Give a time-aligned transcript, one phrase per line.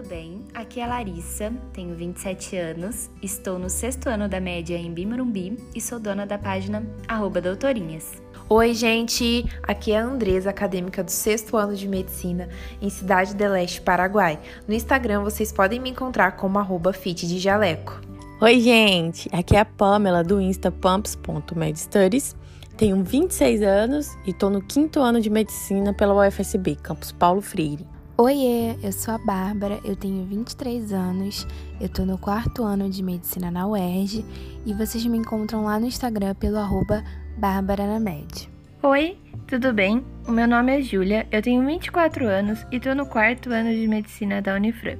[0.00, 0.44] tudo bem?
[0.54, 5.58] Aqui é a Larissa, tenho 27 anos, estou no sexto ano da média em Bimorumbi
[5.74, 8.10] e sou dona da página arroba doutorinhas.
[8.48, 9.44] Oi, gente!
[9.62, 12.48] Aqui é a Andresa, acadêmica do sexto ano de medicina
[12.80, 14.40] em Cidade de Leste, Paraguai.
[14.66, 18.00] No Instagram vocês podem me encontrar como arroba fit de jaleco.
[18.40, 19.28] Oi, gente!
[19.32, 22.34] Aqui é a Pamela do Insta pumps.medstudies.
[22.76, 27.99] Tenho 26 anos e estou no quinto ano de medicina pela UFSB, Campus Paulo Freire.
[28.22, 31.46] Oiê, eu sou a Bárbara, eu tenho 23 anos,
[31.80, 34.22] eu tô no quarto ano de medicina na UERJ
[34.66, 37.02] e vocês me encontram lá no Instagram pelo arroba
[37.38, 38.46] Bárbara na Med.
[38.82, 39.16] Oi,
[39.46, 40.04] tudo bem?
[40.28, 43.88] O meu nome é Júlia, eu tenho 24 anos e tô no quarto ano de
[43.88, 44.98] medicina da Unifran.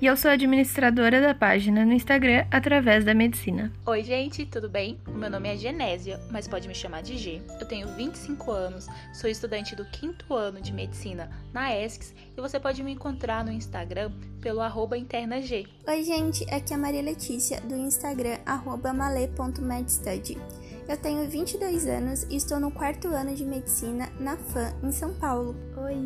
[0.00, 3.72] E eu sou administradora da página no Instagram através da medicina.
[3.84, 4.96] Oi, gente, tudo bem?
[5.08, 7.42] O meu nome é Genésia, mas pode me chamar de G.
[7.60, 12.60] Eu tenho 25 anos, sou estudante do quinto ano de medicina na ESCS e você
[12.60, 15.66] pode me encontrar no Instagram pelo arroba internag.
[15.88, 20.38] Oi, gente, aqui é a Maria Letícia do Instagram arroba male.medstudy.
[20.88, 25.12] Eu tenho 22 anos e estou no quarto ano de medicina na FAM, em São
[25.14, 25.56] Paulo.
[25.76, 25.96] Oi,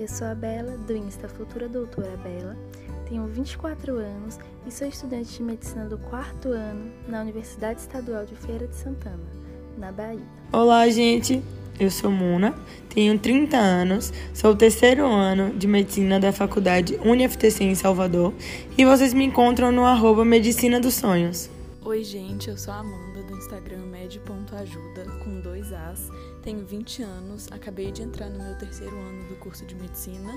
[0.00, 2.56] eu sou a Bela, do Insta Futura Doutora Bela,
[3.06, 8.34] tenho 24 anos e sou estudante de medicina do quarto ano na Universidade Estadual de
[8.34, 9.20] Feira de Santana,
[9.76, 10.22] na Bahia.
[10.50, 11.42] Olá, gente!
[11.78, 12.54] Eu sou Muna,
[12.88, 18.32] tenho 30 anos, sou o terceiro ano de medicina da faculdade UniFTC em Salvador
[18.78, 21.50] e vocês me encontram no arroba Medicina dos Sonhos.
[21.82, 26.10] Oi, gente, eu sou a Amanda do Instagram med.ajuda com dois As.
[26.42, 30.30] Tenho 20 anos, acabei de entrar no meu terceiro ano do curso de medicina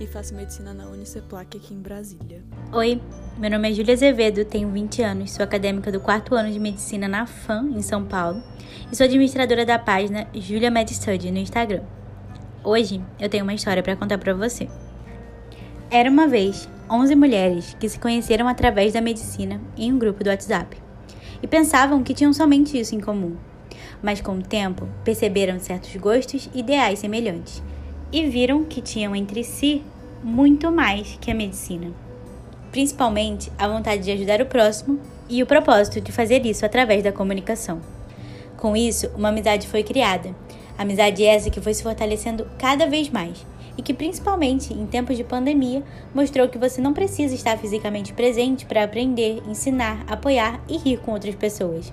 [0.00, 2.42] e faço medicina na Uniceplac aqui em Brasília.
[2.72, 3.00] Oi,
[3.36, 7.06] meu nome é Júlia Azevedo, tenho 20 anos, sou acadêmica do quarto ano de medicina
[7.06, 8.42] na FAM, em São Paulo,
[8.90, 11.84] e sou administradora da página Julia MedStudy no Instagram.
[12.64, 14.68] Hoje eu tenho uma história para contar para você.
[15.92, 20.30] Era uma vez 11 mulheres que se conheceram através da medicina em um grupo do
[20.30, 20.87] WhatsApp
[21.42, 23.36] e pensavam que tinham somente isso em comum.
[24.02, 27.62] Mas com o tempo, perceberam certos gostos e ideais semelhantes
[28.12, 29.82] e viram que tinham entre si
[30.22, 31.92] muito mais que a medicina.
[32.70, 37.12] Principalmente a vontade de ajudar o próximo e o propósito de fazer isso através da
[37.12, 37.80] comunicação.
[38.56, 40.34] Com isso, uma amizade foi criada.
[40.76, 43.44] Amizade essa que foi se fortalecendo cada vez mais
[43.78, 48.66] e que, principalmente em tempos de pandemia, mostrou que você não precisa estar fisicamente presente
[48.66, 51.92] para aprender, ensinar, apoiar e rir com outras pessoas.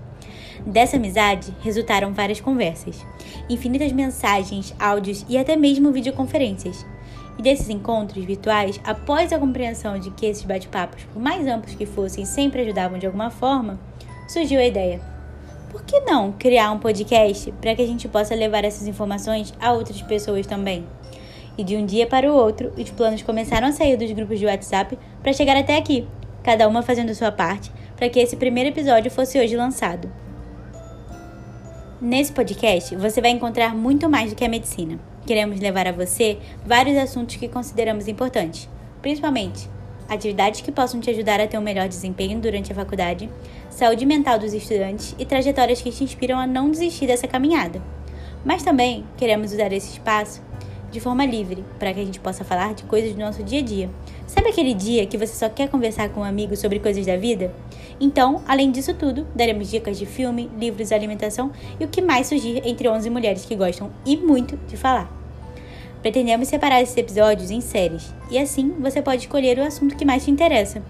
[0.65, 3.05] Dessa amizade resultaram várias conversas,
[3.47, 6.83] infinitas mensagens, áudios e até mesmo videoconferências.
[7.37, 11.85] E desses encontros virtuais, após a compreensão de que esses bate-papos, por mais amplos que
[11.85, 13.79] fossem, sempre ajudavam de alguma forma,
[14.27, 15.01] surgiu a ideia:
[15.69, 19.73] por que não criar um podcast para que a gente possa levar essas informações a
[19.73, 20.85] outras pessoas também?
[21.57, 24.45] E de um dia para o outro, os planos começaram a sair dos grupos de
[24.45, 26.07] WhatsApp para chegar até aqui,
[26.43, 30.11] cada uma fazendo sua parte para que esse primeiro episódio fosse hoje lançado.
[32.01, 34.99] Nesse podcast, você vai encontrar muito mais do que a medicina.
[35.25, 38.69] Queremos levar a você vários assuntos que consideramos importantes,
[39.01, 39.69] principalmente
[40.07, 43.29] atividades que possam te ajudar a ter um melhor desempenho durante a faculdade,
[43.69, 47.81] saúde mental dos estudantes e trajetórias que te inspiram a não desistir dessa caminhada.
[48.43, 50.43] Mas também queremos usar esse espaço
[50.95, 53.61] de forma livre, para que a gente possa falar de coisas do nosso dia a
[53.61, 53.89] dia.
[54.25, 57.53] Sabe aquele dia que você só quer conversar com um amigo sobre coisas da vida?
[57.99, 62.61] Então, além disso tudo, daremos dicas de filme, livros, alimentação e o que mais surgir
[62.65, 65.11] entre 11 mulheres que gostam e muito de falar.
[66.01, 70.23] Pretendemos separar esses episódios em séries, e assim você pode escolher o assunto que mais
[70.23, 70.81] te interessa.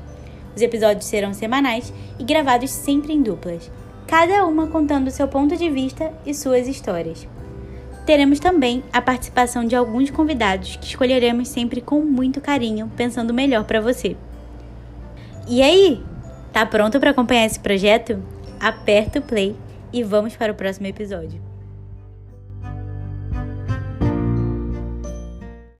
[0.56, 3.72] Os episódios serão semanais e gravados sempre em duplas,
[4.06, 7.28] cada uma contando seu ponto de vista e suas histórias.
[8.06, 13.64] Teremos também a participação de alguns convidados que escolheremos sempre com muito carinho, pensando melhor
[13.64, 14.16] para você.
[15.48, 16.04] E aí,
[16.54, 18.22] tá pronto para acompanhar esse projeto?
[18.60, 19.56] Aperta o play
[19.92, 21.45] e vamos para o próximo episódio.